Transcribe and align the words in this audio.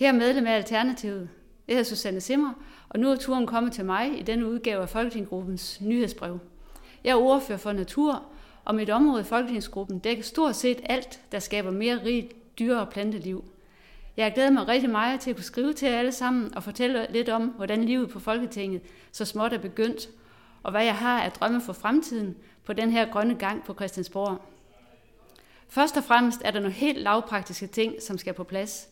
Kære 0.00 0.12
medlem 0.12 0.46
af 0.46 0.54
Alternativet, 0.54 1.28
jeg 1.68 1.76
hedder 1.76 1.88
Susanne 1.88 2.20
Simmer, 2.20 2.52
og 2.88 3.00
nu 3.00 3.10
er 3.10 3.16
turen 3.16 3.46
kommet 3.46 3.72
til 3.72 3.84
mig 3.84 4.18
i 4.18 4.22
denne 4.22 4.46
udgave 4.46 4.82
af 4.82 4.88
Folketingsgruppens 4.88 5.80
nyhedsbrev. 5.80 6.38
Jeg 7.04 7.10
er 7.10 7.16
ordfører 7.16 7.58
for 7.58 7.72
natur, 7.72 8.22
og 8.64 8.74
mit 8.74 8.90
område 8.90 9.20
i 9.20 9.24
Folketingsgruppen 9.24 9.98
dækker 9.98 10.22
stort 10.22 10.56
set 10.56 10.80
alt, 10.84 11.20
der 11.32 11.38
skaber 11.38 11.70
mere 11.70 12.04
rigt 12.04 12.58
dyre- 12.58 12.80
og 12.80 12.88
planteliv. 12.88 13.44
Jeg 14.16 14.24
har 14.24 14.30
glædet 14.30 14.52
mig 14.52 14.68
rigtig 14.68 14.90
meget 14.90 15.20
til 15.20 15.30
at 15.30 15.36
kunne 15.36 15.44
skrive 15.44 15.72
til 15.72 15.88
jer 15.88 15.98
alle 15.98 16.12
sammen 16.12 16.54
og 16.54 16.62
fortælle 16.62 17.06
lidt 17.10 17.28
om, 17.28 17.42
hvordan 17.42 17.84
livet 17.84 18.10
på 18.10 18.18
Folketinget 18.18 18.82
så 19.12 19.24
småt 19.24 19.52
er 19.52 19.58
begyndt, 19.58 20.08
og 20.62 20.70
hvad 20.70 20.84
jeg 20.84 20.96
har 20.96 21.20
at 21.20 21.34
drømme 21.40 21.60
for 21.60 21.72
fremtiden 21.72 22.36
på 22.64 22.72
den 22.72 22.90
her 22.90 23.10
grønne 23.12 23.34
gang 23.34 23.64
på 23.64 23.74
Christiansborg. 23.74 24.38
Først 25.68 25.96
og 25.96 26.04
fremmest 26.04 26.42
er 26.44 26.50
der 26.50 26.60
nogle 26.60 26.74
helt 26.74 26.98
lavpraktiske 26.98 27.66
ting, 27.66 27.94
som 28.02 28.18
skal 28.18 28.34
på 28.34 28.44
plads. 28.44 28.88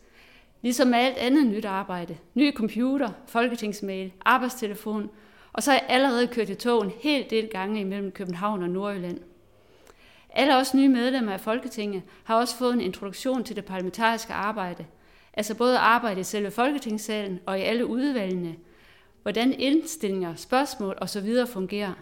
Ligesom 0.62 0.88
med 0.88 0.98
alt 0.98 1.16
andet 1.16 1.46
nyt 1.46 1.64
arbejde. 1.64 2.16
Ny 2.34 2.54
computer, 2.54 3.10
folketingsmail, 3.26 4.12
arbejdstelefon, 4.20 5.10
og 5.52 5.62
så 5.62 5.70
har 5.70 5.78
jeg 5.78 5.86
allerede 5.88 6.26
kørt 6.26 6.48
i 6.48 6.54
tog 6.54 6.84
en 6.84 6.92
hel 7.00 7.26
del 7.30 7.48
gange 7.48 7.80
imellem 7.80 8.10
København 8.10 8.62
og 8.62 8.70
Nordjylland. 8.70 9.18
Alle 10.30 10.56
os 10.56 10.74
nye 10.74 10.88
medlemmer 10.88 11.32
af 11.32 11.40
Folketinget 11.40 12.02
har 12.24 12.36
også 12.36 12.56
fået 12.56 12.74
en 12.74 12.80
introduktion 12.80 13.44
til 13.44 13.56
det 13.56 13.64
parlamentariske 13.64 14.32
arbejde, 14.32 14.86
altså 15.32 15.54
både 15.54 15.78
arbejde 15.78 16.20
i 16.20 16.24
selve 16.24 16.50
Folketingssalen 16.50 17.40
og 17.46 17.58
i 17.58 17.62
alle 17.62 17.86
udvalgene, 17.86 18.54
hvordan 19.22 19.52
indstillinger, 19.52 20.34
spørgsmål 20.34 20.98
osv. 21.00 21.46
fungerer. 21.46 21.92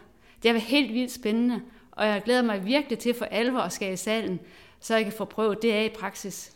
Det 0.43 0.49
har 0.49 0.53
været 0.53 0.63
helt 0.63 0.95
vildt 0.95 1.13
spændende, 1.13 1.61
og 1.93 2.07
jeg 2.07 2.23
glæder 2.25 2.43
mig 2.43 2.67
virkelig 2.67 2.99
til 2.99 3.15
for 3.15 3.25
alvor 3.25 3.61
at 3.61 3.73
skære 3.73 3.93
i 3.93 3.97
salen, 3.97 4.41
så 4.81 4.95
jeg 4.95 5.05
kan 5.05 5.13
få 5.13 5.25
prøvet 5.25 5.63
det 5.63 5.73
af 5.73 5.85
i 5.85 5.99
praksis. 5.99 6.56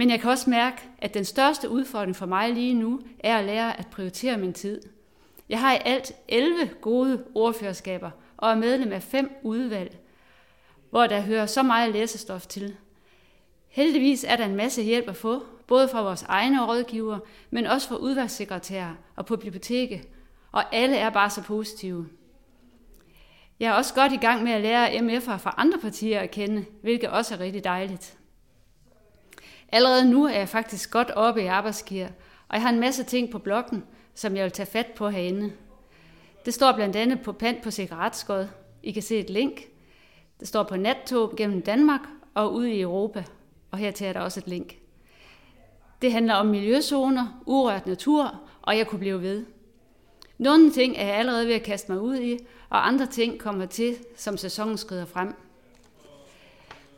Men 0.00 0.10
jeg 0.10 0.20
kan 0.20 0.30
også 0.30 0.50
mærke, 0.50 0.76
at 0.98 1.14
den 1.14 1.24
største 1.24 1.68
udfordring 1.68 2.16
for 2.16 2.26
mig 2.26 2.52
lige 2.52 2.74
nu 2.74 3.00
er 3.18 3.36
at 3.38 3.44
lære 3.44 3.78
at 3.78 3.86
prioritere 3.86 4.38
min 4.38 4.52
tid. 4.52 4.80
Jeg 5.48 5.60
har 5.60 5.74
i 5.74 5.78
alt 5.84 6.12
11 6.28 6.70
gode 6.80 7.24
ordførerskaber 7.34 8.10
og 8.36 8.50
er 8.50 8.54
medlem 8.54 8.92
af 8.92 9.02
fem 9.02 9.30
udvalg, 9.42 9.98
hvor 10.90 11.06
der 11.06 11.20
hører 11.20 11.46
så 11.46 11.62
meget 11.62 11.92
læsestof 11.92 12.46
til. 12.46 12.76
Heldigvis 13.68 14.24
er 14.28 14.36
der 14.36 14.44
en 14.44 14.56
masse 14.56 14.82
hjælp 14.82 15.08
at 15.08 15.16
få, 15.16 15.42
både 15.66 15.88
fra 15.88 16.02
vores 16.02 16.22
egne 16.22 16.66
rådgiver, 16.66 17.18
men 17.50 17.66
også 17.66 17.88
fra 17.88 17.96
udvalgssekretærer 17.96 18.94
og 19.16 19.26
på 19.26 19.36
biblioteket, 19.36 20.00
og 20.52 20.74
alle 20.74 20.96
er 20.96 21.10
bare 21.10 21.30
så 21.30 21.42
positive. 21.42 22.06
Jeg 23.60 23.68
er 23.68 23.72
også 23.72 23.94
godt 23.94 24.12
i 24.12 24.16
gang 24.16 24.42
med 24.42 24.52
at 24.52 24.60
lære 24.60 24.88
MF'er 24.88 25.36
fra 25.36 25.54
andre 25.56 25.78
partier 25.78 26.20
at 26.20 26.30
kende, 26.30 26.64
hvilket 26.82 27.08
også 27.08 27.34
er 27.34 27.40
rigtig 27.40 27.64
dejligt. 27.64 28.19
Allerede 29.72 30.10
nu 30.10 30.24
er 30.24 30.38
jeg 30.38 30.48
faktisk 30.48 30.90
godt 30.90 31.10
oppe 31.10 31.42
i 31.42 31.46
arbejdsgear, 31.46 32.08
og 32.48 32.54
jeg 32.54 32.62
har 32.62 32.70
en 32.70 32.80
masse 32.80 33.04
ting 33.04 33.30
på 33.30 33.38
bloggen, 33.38 33.84
som 34.14 34.36
jeg 34.36 34.44
vil 34.44 34.52
tage 34.52 34.66
fat 34.66 34.86
på 34.86 35.08
herinde. 35.08 35.52
Det 36.44 36.54
står 36.54 36.72
blandt 36.72 36.96
andet 36.96 37.20
på 37.22 37.32
pant 37.32 37.62
på 37.62 37.70
cigaretskod. 37.70 38.48
I 38.82 38.90
kan 38.90 39.02
se 39.02 39.18
et 39.18 39.30
link. 39.30 39.60
Det 40.40 40.48
står 40.48 40.62
på 40.62 40.76
nattog 40.76 41.34
gennem 41.36 41.62
Danmark 41.62 42.00
og 42.34 42.54
ud 42.54 42.66
i 42.66 42.80
Europa. 42.80 43.24
Og 43.70 43.78
hertil 43.78 44.06
er 44.06 44.12
der 44.12 44.20
også 44.20 44.40
et 44.40 44.48
link. 44.48 44.74
Det 46.02 46.12
handler 46.12 46.34
om 46.34 46.46
miljøzoner, 46.46 47.42
urørt 47.46 47.86
natur, 47.86 48.40
og 48.62 48.78
jeg 48.78 48.86
kunne 48.86 48.98
blive 48.98 49.22
ved. 49.22 49.46
Nogle 50.38 50.70
ting 50.70 50.96
er 50.96 51.06
jeg 51.06 51.14
allerede 51.16 51.46
ved 51.46 51.54
at 51.54 51.62
kaste 51.62 51.92
mig 51.92 52.00
ud 52.00 52.16
i, 52.16 52.38
og 52.70 52.88
andre 52.88 53.06
ting 53.06 53.38
kommer 53.38 53.66
til, 53.66 53.96
som 54.16 54.36
sæsonen 54.36 54.76
skrider 54.76 55.04
frem. 55.04 55.34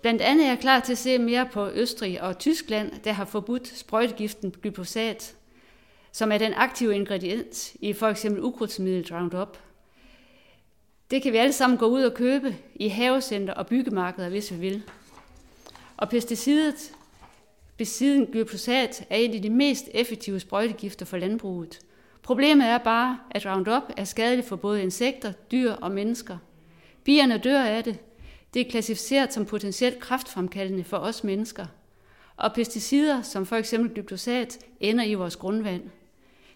Blandt 0.03 0.23
andet 0.23 0.45
er 0.45 0.51
jeg 0.51 0.59
klar 0.59 0.81
til 0.81 0.93
at 0.93 0.99
se 0.99 1.19
mere 1.19 1.49
på 1.53 1.71
Østrig 1.71 2.23
og 2.23 2.39
Tyskland, 2.39 2.93
der 3.05 3.13
har 3.13 3.25
forbudt 3.25 3.69
sprøjtegiften 3.79 4.51
glyfosat, 4.63 5.35
som 6.13 6.33
er 6.33 6.39
den 6.39 6.55
aktive 6.55 6.95
ingrediens 6.95 7.77
i 7.81 7.93
for 7.93 8.09
eksempel 8.09 8.43
ukrudtsmidlet 8.43 9.13
Roundup. 9.13 9.59
Det 11.11 11.23
kan 11.23 11.33
vi 11.33 11.39
alle 11.39 11.53
sammen 11.53 11.79
gå 11.79 11.87
ud 11.87 12.03
og 12.03 12.15
købe 12.15 12.57
i 12.75 12.89
havecenter 12.89 13.55
og 13.55 13.67
byggemarkeder, 13.67 14.29
hvis 14.29 14.53
vi 14.53 14.57
vil. 14.57 14.83
Og 15.97 16.09
pesticidet, 16.09 16.93
besiden 17.77 18.27
glyfosat, 18.27 19.07
er 19.11 19.17
en 19.17 19.35
af 19.35 19.43
de 19.43 19.51
mest 19.51 19.89
effektive 19.95 20.41
sprøjtegifter 20.41 21.07
for 21.07 21.17
landbruget. 21.17 21.81
Problemet 22.23 22.67
er 22.67 22.79
bare, 22.79 23.19
at 23.31 23.47
Roundup 23.47 23.83
er 23.97 24.05
skadeligt 24.05 24.49
for 24.49 24.57
både 24.57 24.83
insekter, 24.83 25.33
dyr 25.33 25.73
og 25.73 25.91
mennesker. 25.91 26.39
Bierne 27.05 27.39
dør 27.39 27.63
af 27.63 27.85
det, 27.85 27.99
det 28.55 28.67
er 28.67 28.71
klassificeret 28.71 29.33
som 29.33 29.47
potentielt 29.47 29.99
kraftfremkaldende 29.99 30.85
for 30.85 30.97
os 30.97 31.25
mennesker. 31.25 31.67
Og 32.37 32.53
pesticider, 32.55 33.23
som 33.23 33.47
for 33.47 33.57
eksempel 33.57 33.95
glyfosat, 33.95 34.59
ender 34.81 35.05
i 35.05 35.15
vores 35.15 35.37
grundvand. 35.37 35.83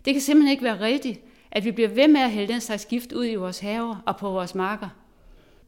Det 0.05 0.15
kan 0.15 0.21
simpelthen 0.21 0.51
ikke 0.51 0.65
være 0.65 0.81
rigtigt, 0.81 1.21
at 1.51 1.65
vi 1.65 1.71
bliver 1.71 1.89
ved 1.89 2.09
med 2.09 2.21
at 2.21 2.31
hælde 2.31 2.53
den 2.53 2.61
slags 2.61 2.84
gift 2.84 3.12
ud 3.12 3.27
i 3.27 3.34
vores 3.34 3.59
haver 3.59 4.03
og 4.07 4.17
på 4.17 4.31
vores 4.31 4.55
marker. 4.55 4.89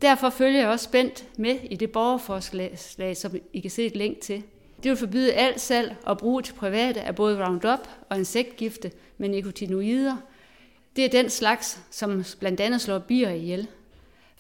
Derfor 0.03 0.31
følger 0.31 0.61
jeg 0.61 0.69
også 0.69 0.85
spændt 0.85 1.25
med 1.37 1.59
i 1.71 1.77
det 1.77 1.91
borgerforslag, 1.91 2.79
som 3.15 3.33
I 3.53 3.61
kan 3.61 3.71
se 3.71 3.87
et 3.87 3.97
link 3.97 4.21
til. 4.21 4.43
Det 4.83 4.89
vil 4.89 4.97
forbyde 4.97 5.33
alt 5.33 5.61
salg 5.61 5.97
og 6.03 6.19
brug 6.19 6.45
til 6.45 6.53
private 6.53 7.01
af 7.01 7.15
både 7.15 7.47
Roundup 7.47 7.89
og 8.09 8.19
insektgifte 8.19 8.93
med 9.19 9.29
nikotinoider. 9.29 10.17
Det 10.97 11.05
er 11.05 11.09
den 11.09 11.31
slags, 11.31 11.81
som 11.91 12.25
blandt 12.41 12.61
andet 12.61 12.81
slår 12.81 12.99
bier 12.99 13.31
ihjel. 13.31 13.69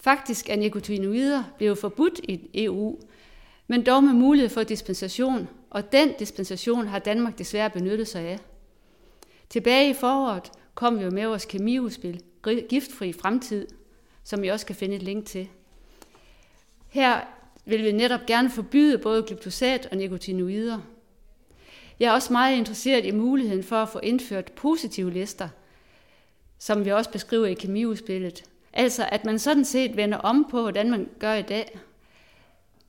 Faktisk 0.00 0.50
er 0.50 0.56
nikotinoider 0.56 1.44
blevet 1.56 1.78
forbudt 1.78 2.20
i 2.28 2.50
EU, 2.54 2.98
men 3.66 3.86
dog 3.86 4.04
med 4.04 4.12
mulighed 4.12 4.48
for 4.48 4.62
dispensation, 4.62 5.48
og 5.70 5.92
den 5.92 6.12
dispensation 6.19 6.86
har 6.86 6.98
Danmark 6.98 7.38
desværre 7.38 7.70
benyttet 7.70 8.08
sig 8.08 8.22
af. 8.22 8.38
Tilbage 9.48 9.91
i 9.91 9.94
foråret 9.94 10.50
kom 10.75 10.98
vi 10.98 11.04
jo 11.04 11.10
med 11.10 11.26
vores 11.26 11.44
kemiudspil, 11.44 12.22
Giftfri 12.69 13.12
Fremtid, 13.12 13.66
som 14.25 14.44
I 14.44 14.48
også 14.48 14.66
kan 14.66 14.76
finde 14.76 14.97
et 14.97 15.03
link 15.03 15.26
til. 15.26 15.48
Her 16.88 17.20
vil 17.64 17.84
vi 17.84 17.92
netop 17.92 18.26
gerne 18.26 18.50
forbyde 18.50 18.98
både 18.98 19.22
glyfosat 19.22 19.88
og 19.91 19.97
nikotinoider. 19.97 20.78
Jeg 22.00 22.08
er 22.08 22.12
også 22.12 22.32
meget 22.32 22.56
interesseret 22.56 23.04
i 23.04 23.10
muligheden 23.10 23.62
for 23.62 23.76
at 23.76 23.88
få 23.88 23.98
indført 23.98 24.53
positive 24.53 25.12
lister, 25.12 25.48
som 26.58 26.84
vi 26.84 26.92
også 26.92 27.10
beskriver 27.10 27.47
i 27.47 27.54
kemiudspillet, 27.54 28.44
Altså 28.78 29.08
at 29.12 29.24
man 29.24 29.38
sådan 29.38 29.64
set 29.64 29.96
vender 29.96 30.18
om 30.18 30.46
på, 30.50 30.60
hvordan 30.60 30.90
man 30.90 31.08
gør 31.18 31.34
i 31.34 31.42
dag, 31.42 31.78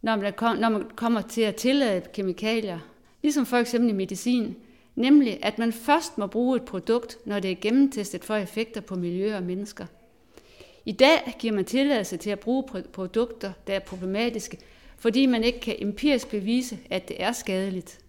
når 0.01 0.15
man, 0.15 0.33
kom, 0.33 0.57
når 0.57 0.69
man 0.69 0.83
kommer 0.95 1.21
til 1.21 1.41
at 1.41 1.55
tillade 1.55 2.01
kemikalier, 2.13 2.79
ligesom 3.21 3.45
for 3.45 3.57
eksempel 3.57 3.89
i 3.89 3.93
medicin, 3.93 4.55
nemlig 4.95 5.39
at 5.41 5.59
man 5.59 5.73
først 5.73 6.17
må 6.17 6.27
bruge 6.27 6.55
et 6.55 6.63
produkt, 6.63 7.17
når 7.25 7.39
det 7.39 7.51
er 7.51 7.55
gennemtestet 7.61 8.25
for 8.25 8.35
effekter 8.35 8.81
på 8.81 8.95
miljø 8.95 9.35
og 9.35 9.43
mennesker. 9.43 9.85
I 10.85 10.91
dag 10.91 11.35
giver 11.39 11.53
man 11.53 11.65
tilladelse 11.65 12.17
til 12.17 12.29
at 12.29 12.39
bruge 12.39 12.63
produkter, 12.93 13.51
der 13.67 13.73
er 13.73 13.79
problematiske, 13.79 14.57
fordi 14.97 15.25
man 15.25 15.43
ikke 15.43 15.59
kan 15.59 15.75
empirisk 15.79 16.29
bevise, 16.29 16.79
at 16.89 17.07
det 17.07 17.23
er 17.23 17.31
skadeligt. 17.31 17.99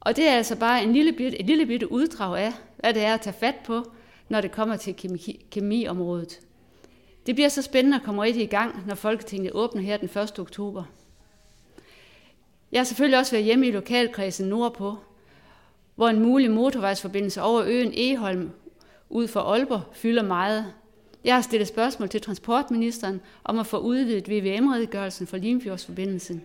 Og 0.00 0.16
det 0.16 0.28
er 0.28 0.32
altså 0.32 0.56
bare 0.56 0.82
en 0.82 0.92
lille 0.92 1.12
bit, 1.12 1.34
et 1.40 1.46
lille 1.46 1.66
bitte 1.66 1.92
uddrag 1.92 2.38
af, 2.38 2.52
hvad 2.76 2.94
det 2.94 3.02
er 3.04 3.14
at 3.14 3.20
tage 3.20 3.36
fat 3.40 3.56
på, 3.64 3.84
når 4.28 4.40
det 4.40 4.52
kommer 4.52 4.76
til 4.76 4.96
kemi, 4.96 5.46
kemiområdet. 5.50 6.40
Det 7.26 7.34
bliver 7.34 7.48
så 7.48 7.62
spændende 7.62 7.96
at 7.96 8.02
komme 8.02 8.22
rigtig 8.22 8.42
i 8.42 8.46
gang, 8.46 8.86
når 8.86 8.94
Folketinget 8.94 9.52
åbner 9.52 9.82
her 9.82 9.96
den 9.96 10.22
1. 10.22 10.38
oktober. 10.38 10.84
Jeg 12.72 12.80
har 12.80 12.84
selvfølgelig 12.84 13.18
også 13.18 13.32
været 13.32 13.44
hjemme 13.44 13.68
i 13.68 13.70
lokalkredsen 13.70 14.48
nordpå, 14.48 14.96
hvor 15.94 16.08
en 16.08 16.22
mulig 16.22 16.50
motorvejsforbindelse 16.50 17.42
over 17.42 17.62
øen 17.66 17.92
Eholm 17.96 18.50
ud 19.10 19.28
for 19.28 19.40
Aalborg 19.40 19.82
fylder 19.92 20.22
meget. 20.22 20.72
Jeg 21.24 21.34
har 21.34 21.42
stillet 21.42 21.68
spørgsmål 21.68 22.08
til 22.08 22.20
transportministeren 22.20 23.20
om 23.44 23.58
at 23.58 23.66
få 23.66 23.78
udvidet 23.78 24.30
VVM-redegørelsen 24.30 25.26
for 25.26 25.36
Limfjordsforbindelsen. 25.36 26.42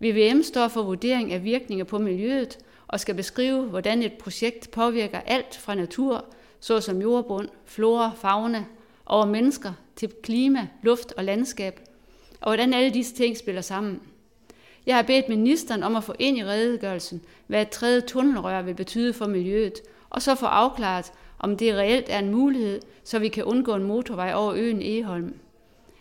VVM 0.00 0.42
står 0.42 0.68
for 0.68 0.82
vurdering 0.82 1.32
af 1.32 1.44
virkninger 1.44 1.84
på 1.84 1.98
miljøet 1.98 2.58
og 2.86 3.00
skal 3.00 3.14
beskrive, 3.14 3.62
hvordan 3.62 4.02
et 4.02 4.12
projekt 4.12 4.70
påvirker 4.70 5.20
alt 5.20 5.56
fra 5.56 5.74
natur 5.74 6.24
såsom 6.66 7.00
jordbund, 7.02 7.48
flora, 7.64 8.12
fauna, 8.16 8.64
over 9.06 9.26
mennesker 9.26 9.72
til 9.96 10.12
klima, 10.22 10.68
luft 10.82 11.12
og 11.16 11.24
landskab, 11.24 11.80
og 12.40 12.48
hvordan 12.48 12.72
alle 12.72 12.90
disse 12.90 13.14
ting 13.14 13.36
spiller 13.36 13.60
sammen. 13.60 14.00
Jeg 14.86 14.96
har 14.96 15.02
bedt 15.02 15.28
ministeren 15.28 15.82
om 15.82 15.96
at 15.96 16.04
få 16.04 16.14
ind 16.18 16.38
i 16.38 16.44
redegørelsen, 16.44 17.22
hvad 17.46 17.62
et 17.62 17.70
tredje 17.70 18.00
tunnelrør 18.00 18.62
vil 18.62 18.74
betyde 18.74 19.12
for 19.12 19.26
miljøet, 19.26 19.80
og 20.10 20.22
så 20.22 20.34
få 20.34 20.46
afklaret, 20.46 21.12
om 21.38 21.56
det 21.56 21.74
reelt 21.74 22.06
er 22.08 22.18
en 22.18 22.30
mulighed, 22.30 22.80
så 23.04 23.18
vi 23.18 23.28
kan 23.28 23.44
undgå 23.44 23.74
en 23.74 23.82
motorvej 23.82 24.32
over 24.34 24.54
øen 24.54 24.82
Eholm, 24.82 25.34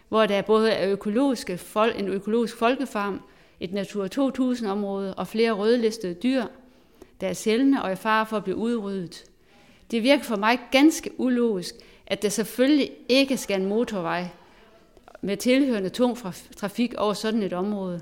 hvor 0.10 0.26
der 0.26 0.42
både 0.42 0.72
er 0.72 0.92
økologiske, 0.92 1.60
en 1.96 2.08
økologisk 2.08 2.58
folkefarm, 2.58 3.22
et 3.60 3.74
Natur 3.74 4.08
2000-område 4.08 5.14
og 5.14 5.28
flere 5.28 5.52
rødlistede 5.52 6.14
dyr, 6.14 6.44
der 7.22 7.28
er 7.28 7.34
sjældne 7.34 7.84
og 7.84 7.92
i 7.92 7.96
fare 7.96 8.26
for 8.26 8.38
at 8.38 8.44
blive 8.44 8.58
udryddet. 8.58 9.26
Det 9.92 10.04
virker 10.04 10.24
for 10.24 10.36
mig 10.36 10.60
ganske 10.72 11.12
ulogisk, 11.18 11.76
at 12.08 12.22
der 12.22 12.30
selvfølgelig 12.30 12.92
ikke 13.10 13.38
skal 13.38 13.62
en 13.62 13.68
motorvej 13.68 14.28
med 15.22 15.38
tilhørende 15.38 15.90
tung 15.90 16.18
trafik 16.58 16.94
over 16.94 17.14
sådan 17.14 17.44
et 17.44 17.54
område. 17.54 18.02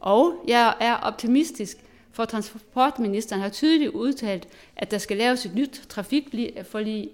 Og 0.00 0.44
jeg 0.48 0.74
er 0.80 0.96
optimistisk, 0.96 1.76
for 2.12 2.24
transportministeren 2.24 3.42
har 3.42 3.48
tydeligt 3.48 3.90
udtalt, 3.90 4.48
at 4.76 4.90
der 4.90 4.98
skal 4.98 5.16
laves 5.16 5.46
et 5.46 5.54
nyt 5.54 5.82
trafikforlig. 5.88 7.10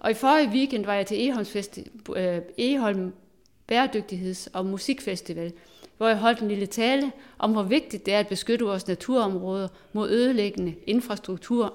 Og 0.00 0.10
i 0.10 0.14
forrige 0.14 0.50
weekend 0.50 0.84
var 0.84 0.94
jeg 0.94 1.06
til 1.06 1.28
Eholm, 1.28 1.46
Festi- 1.46 2.12
øh, 2.16 2.40
Eholm 2.58 3.12
Bæredygtigheds- 3.72 4.48
og 4.52 4.66
Musikfestival, 4.66 5.52
hvor 5.96 6.08
jeg 6.08 6.18
holdt 6.18 6.40
en 6.40 6.48
lille 6.48 6.66
tale 6.66 7.12
om, 7.38 7.52
hvor 7.52 7.62
vigtigt 7.62 8.06
det 8.06 8.14
er 8.14 8.18
at 8.18 8.28
beskytte 8.28 8.64
vores 8.64 8.86
naturområder 8.88 9.68
mod 9.92 10.10
ødelæggende 10.10 10.74
infrastruktur, 10.86 11.74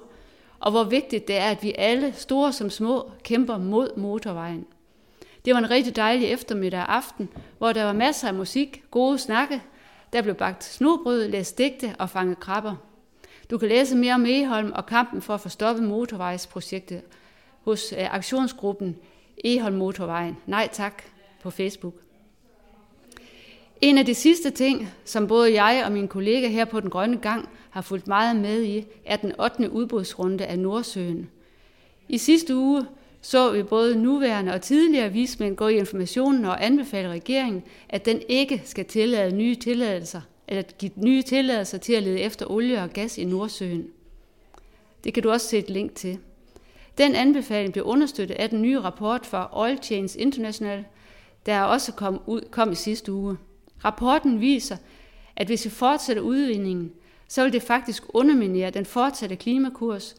og 0.62 0.70
hvor 0.70 0.84
vigtigt 0.84 1.28
det 1.28 1.36
er, 1.36 1.50
at 1.50 1.62
vi 1.62 1.74
alle, 1.78 2.12
store 2.12 2.52
som 2.52 2.70
små, 2.70 3.10
kæmper 3.22 3.58
mod 3.58 3.96
motorvejen. 3.96 4.66
Det 5.44 5.54
var 5.54 5.58
en 5.58 5.70
rigtig 5.70 5.96
dejlig 5.96 6.28
eftermiddag 6.28 6.84
aften, 6.88 7.28
hvor 7.58 7.72
der 7.72 7.84
var 7.84 7.92
masser 7.92 8.28
af 8.28 8.34
musik, 8.34 8.82
gode 8.90 9.18
snakke, 9.18 9.62
der 10.12 10.22
blev 10.22 10.34
bagt 10.34 10.64
snobrød, 10.64 11.28
læst 11.28 11.58
digte 11.58 11.94
og 11.98 12.10
fanget 12.10 12.40
krabber. 12.40 12.74
Du 13.50 13.58
kan 13.58 13.68
læse 13.68 13.96
mere 13.96 14.14
om 14.14 14.26
Eholm 14.26 14.72
og 14.72 14.86
kampen 14.86 15.22
for 15.22 15.34
at 15.34 15.40
få 15.40 15.48
stoppet 15.48 15.84
motorvejsprojektet 15.84 17.02
hos 17.64 17.92
øh, 17.92 18.14
aktionsgruppen 18.14 18.96
Eholm 19.44 19.76
Motorvejen. 19.76 20.36
Nej 20.46 20.68
tak 20.72 21.02
på 21.42 21.50
Facebook. 21.50 21.94
En 23.82 23.98
af 23.98 24.06
de 24.06 24.14
sidste 24.14 24.50
ting, 24.50 24.88
som 25.04 25.26
både 25.26 25.62
jeg 25.62 25.82
og 25.86 25.92
min 25.92 26.08
kollega 26.08 26.48
her 26.48 26.64
på 26.64 26.80
Den 26.80 26.90
Grønne 26.90 27.16
Gang 27.16 27.48
har 27.70 27.80
fulgt 27.80 28.06
meget 28.06 28.36
med 28.36 28.62
i, 28.62 28.86
er 29.04 29.16
den 29.16 29.40
8. 29.40 29.70
udbudsrunde 29.70 30.46
af 30.46 30.58
Nordsøen. 30.58 31.30
I 32.08 32.18
sidste 32.18 32.56
uge 32.56 32.86
så 33.24 33.50
vi 33.50 33.62
både 33.62 33.96
nuværende 33.96 34.52
og 34.52 34.62
tidligere 34.62 35.12
vismænd 35.12 35.56
gå 35.56 35.68
i 35.68 35.76
informationen 35.76 36.44
og 36.44 36.64
anbefale 36.64 37.08
regeringen, 37.08 37.62
at 37.88 38.04
den 38.04 38.22
ikke 38.28 38.62
skal 38.64 38.84
tillade 38.84 39.36
nye 39.36 39.54
tilladelser, 39.54 40.20
eller 40.48 40.62
give 40.62 40.92
nye 40.96 41.22
tilladelser 41.22 41.78
til 41.78 41.92
at 41.92 42.02
lede 42.02 42.20
efter 42.20 42.50
olie 42.50 42.82
og 42.82 42.90
gas 42.90 43.18
i 43.18 43.24
Nordsøen. 43.24 43.86
Det 45.04 45.14
kan 45.14 45.22
du 45.22 45.30
også 45.30 45.48
se 45.48 45.58
et 45.58 45.70
link 45.70 45.94
til. 45.94 46.18
Den 46.98 47.14
anbefaling 47.14 47.72
blev 47.72 47.84
understøttet 47.84 48.34
af 48.34 48.50
den 48.50 48.62
nye 48.62 48.80
rapport 48.80 49.26
fra 49.26 49.48
Oil 49.52 49.78
Chains 49.82 50.16
International, 50.16 50.84
der 51.46 51.62
også 51.62 51.92
kom, 51.92 52.20
ud, 52.26 52.40
kom 52.50 52.72
i 52.72 52.74
sidste 52.74 53.12
uge. 53.12 53.36
Rapporten 53.84 54.40
viser, 54.40 54.76
at 55.36 55.46
hvis 55.46 55.64
vi 55.64 55.70
fortsætter 55.70 56.22
udvindingen, 56.22 56.92
så 57.28 57.42
vil 57.42 57.52
det 57.52 57.62
faktisk 57.62 58.02
underminere 58.08 58.70
den 58.70 58.86
fortsatte 58.86 59.36
klimakurs, 59.36 60.14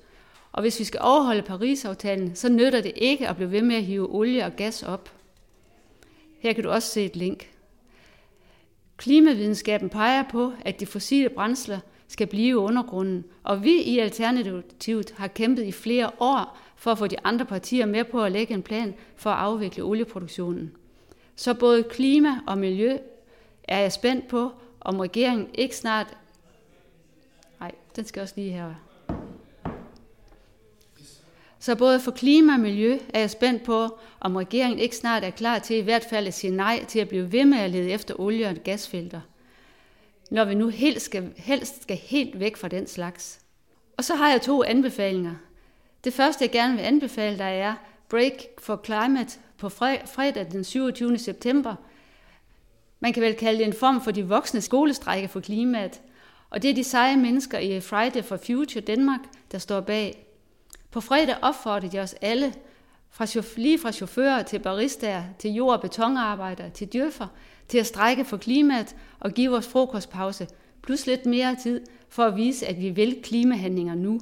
og 0.51 0.61
hvis 0.61 0.79
vi 0.79 0.83
skal 0.83 0.99
overholde 1.03 1.41
Paris-aftalen, 1.41 2.35
så 2.35 2.49
nytter 2.49 2.81
det 2.81 2.91
ikke 2.95 3.27
at 3.27 3.35
blive 3.35 3.51
ved 3.51 3.61
med 3.61 3.75
at 3.75 3.83
hive 3.83 4.15
olie 4.15 4.45
og 4.45 4.55
gas 4.55 4.83
op. 4.83 5.11
Her 6.39 6.53
kan 6.53 6.63
du 6.63 6.69
også 6.69 6.87
se 6.87 7.05
et 7.05 7.15
link. 7.15 7.49
Klimavidenskaben 8.97 9.89
peger 9.89 10.23
på, 10.31 10.53
at 10.65 10.79
de 10.79 10.85
fossile 10.85 11.29
brændsler 11.29 11.79
skal 12.07 12.27
blive 12.27 12.57
undergrunden, 12.57 13.23
og 13.43 13.63
vi 13.63 13.81
i 13.81 13.99
Alternativet 13.99 15.13
har 15.17 15.27
kæmpet 15.27 15.63
i 15.63 15.71
flere 15.71 16.11
år 16.19 16.57
for 16.75 16.91
at 16.91 16.97
få 16.97 17.07
de 17.07 17.15
andre 17.23 17.45
partier 17.45 17.85
med 17.85 18.03
på 18.03 18.23
at 18.23 18.31
lægge 18.31 18.53
en 18.53 18.63
plan 18.63 18.93
for 19.15 19.29
at 19.29 19.37
afvikle 19.39 19.83
olieproduktionen. 19.83 20.71
Så 21.35 21.53
både 21.53 21.83
klima 21.83 22.39
og 22.47 22.57
miljø 22.57 22.97
er 23.63 23.79
jeg 23.79 23.91
spændt 23.91 24.27
på, 24.27 24.51
om 24.81 24.99
regeringen 24.99 25.49
ikke 25.53 25.75
snart... 25.75 26.17
Nej, 27.59 27.71
den 27.95 28.05
skal 28.05 28.21
også 28.21 28.33
lige 28.37 28.51
her. 28.51 28.73
Så 31.59 31.75
både 31.75 31.99
for 31.99 32.11
klima 32.11 32.53
og 32.53 32.59
miljø 32.59 32.99
er 33.13 33.19
jeg 33.19 33.29
spændt 33.29 33.63
på, 33.63 33.99
om 34.19 34.35
regeringen 34.35 34.79
ikke 34.79 34.95
snart 34.95 35.23
er 35.23 35.29
klar 35.29 35.59
til 35.59 35.75
i 35.75 35.81
hvert 35.81 36.05
fald 36.09 36.27
at 36.27 36.33
sige 36.33 36.55
nej 36.55 36.85
til 36.87 36.99
at 36.99 37.09
blive 37.09 37.31
ved 37.31 37.45
med 37.45 37.57
at 37.57 37.69
lede 37.69 37.91
efter 37.91 38.19
olie- 38.19 38.47
og 38.47 38.55
gasfelter, 38.55 39.21
når 40.31 40.45
vi 40.45 40.55
nu 40.55 40.67
helst 40.67 41.05
skal, 41.05 41.33
helst 41.37 41.81
skal 41.83 41.97
helt 41.97 42.39
væk 42.39 42.57
fra 42.57 42.67
den 42.67 42.87
slags. 42.87 43.39
Og 43.97 44.03
så 44.03 44.15
har 44.15 44.31
jeg 44.31 44.41
to 44.41 44.63
anbefalinger. 44.63 45.35
Det 46.03 46.13
første, 46.13 46.43
jeg 46.43 46.51
gerne 46.51 46.75
vil 46.75 46.83
anbefale 46.83 47.37
dig, 47.37 47.57
er 47.59 47.73
Break 48.09 48.43
for 48.59 48.81
Climate 48.85 49.39
på 49.57 49.69
fredag 49.69 50.51
den 50.51 50.63
27. 50.63 51.17
september. 51.17 51.75
Man 53.03 53.13
kan 53.13 53.23
vel 53.23 53.35
kalde 53.35 53.59
det 53.59 53.67
en 53.67 53.73
form 53.73 54.01
for 54.01 54.11
de 54.11 54.27
voksne 54.27 54.61
skolestrække 54.61 55.27
for 55.27 55.39
klimaet. 55.39 56.01
Og 56.49 56.61
det 56.61 56.69
er 56.69 56.75
de 56.75 56.83
seje 56.83 57.17
mennesker 57.17 57.57
i 57.59 57.79
Friday 57.79 58.23
for 58.23 58.37
Future 58.37 58.81
Danmark, 58.81 59.19
der 59.51 59.57
står 59.57 59.81
bag. 59.81 60.27
På 60.91 61.01
fredag 61.01 61.35
opfordrer 61.41 61.89
de 61.89 61.99
os 61.99 62.15
alle, 62.21 62.53
fra, 63.09 63.25
lige 63.57 63.79
fra 63.79 63.91
chauffører 63.91 64.43
til 64.43 64.59
baristaer, 64.59 65.23
til 65.39 65.51
jord- 65.51 65.75
og 65.75 65.81
betonarbejdere, 65.81 66.69
til 66.69 66.93
dyrfer, 66.93 67.27
til 67.67 67.77
at 67.77 67.85
strække 67.85 68.25
for 68.25 68.37
klimaet 68.37 68.95
og 69.19 69.31
give 69.31 69.51
vores 69.51 69.67
frokostpause, 69.67 70.47
plus 70.81 71.07
lidt 71.07 71.25
mere 71.25 71.55
tid 71.63 71.81
for 72.09 72.23
at 72.23 72.35
vise, 72.35 72.67
at 72.67 72.81
vi 72.81 72.89
vil 72.89 73.19
klimahandlinger 73.23 73.95
nu. 73.95 74.21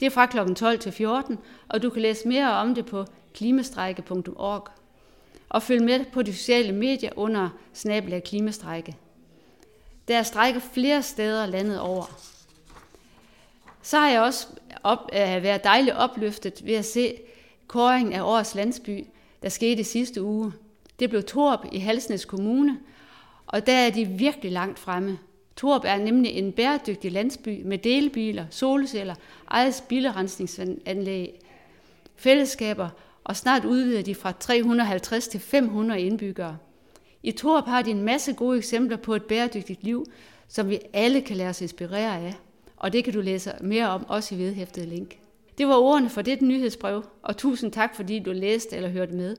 Det 0.00 0.06
er 0.06 0.10
fra 0.10 0.26
kl. 0.26 0.54
12 0.54 0.78
til 0.78 0.92
14, 0.92 1.38
og 1.68 1.82
du 1.82 1.90
kan 1.90 2.02
læse 2.02 2.28
mere 2.28 2.52
om 2.52 2.74
det 2.74 2.86
på 2.86 3.04
klimastrække.org. 3.34 4.68
Og 5.48 5.62
følg 5.62 5.82
med 5.82 6.04
på 6.04 6.22
de 6.22 6.34
sociale 6.34 6.72
medier 6.72 7.10
under 7.16 7.48
snabel 7.72 8.12
af 8.12 8.24
klimastrække. 8.24 8.96
Der 10.08 10.18
er 10.18 10.22
strækker 10.22 10.60
flere 10.60 11.02
steder 11.02 11.46
landet 11.46 11.80
over. 11.80 12.20
Så 13.82 13.98
har 13.98 14.10
jeg 14.10 14.20
også 14.20 14.46
op, 14.82 15.10
øh, 15.12 15.42
været 15.42 15.64
dejligt 15.64 15.96
opløftet 15.96 16.66
ved 16.66 16.74
at 16.74 16.84
se 16.84 17.14
kåringen 17.66 18.12
af 18.12 18.22
årets 18.22 18.54
landsby, 18.54 19.06
der 19.42 19.48
skete 19.48 19.84
sidste 19.84 20.22
uge. 20.22 20.52
Det 20.98 21.10
blev 21.10 21.22
Torp 21.22 21.66
i 21.72 21.78
Halsnæs 21.78 22.24
Kommune, 22.24 22.78
og 23.46 23.66
der 23.66 23.72
er 23.72 23.90
de 23.90 24.04
virkelig 24.04 24.52
langt 24.52 24.78
fremme. 24.78 25.18
Torp 25.56 25.82
er 25.84 25.96
nemlig 25.96 26.30
en 26.30 26.52
bæredygtig 26.52 27.12
landsby 27.12 27.62
med 27.64 27.78
delebiler, 27.78 28.46
solceller, 28.50 29.14
eget 29.46 29.74
spilderensningsanlæg, 29.74 31.40
fællesskaber, 32.16 32.88
og 33.26 33.36
snart 33.36 33.64
udvider 33.64 34.02
de 34.02 34.14
fra 34.14 34.32
350 34.40 35.28
til 35.28 35.40
500 35.40 36.00
indbyggere. 36.00 36.56
I 37.22 37.32
Torp 37.32 37.64
har 37.64 37.82
de 37.82 37.90
en 37.90 38.02
masse 38.02 38.32
gode 38.32 38.58
eksempler 38.58 38.96
på 38.96 39.14
et 39.14 39.22
bæredygtigt 39.22 39.84
liv, 39.84 40.06
som 40.48 40.70
vi 40.70 40.78
alle 40.92 41.20
kan 41.20 41.36
lade 41.36 41.48
os 41.48 41.60
inspirere 41.60 42.16
af 42.16 42.34
og 42.76 42.92
det 42.92 43.04
kan 43.04 43.12
du 43.12 43.20
læse 43.20 43.52
mere 43.60 43.88
om 43.88 44.06
også 44.08 44.34
i 44.34 44.38
vedhæftet 44.38 44.88
link. 44.88 45.18
Det 45.58 45.66
var 45.66 45.74
ordene 45.74 46.10
for 46.10 46.22
dette 46.22 46.44
nyhedsbrev, 46.44 47.04
og 47.22 47.36
tusind 47.36 47.72
tak 47.72 47.96
fordi 47.96 48.18
du 48.18 48.32
læste 48.32 48.76
eller 48.76 48.88
hørte 48.88 49.14
med. 49.14 49.34